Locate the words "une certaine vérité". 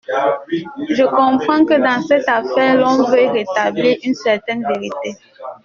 4.03-5.15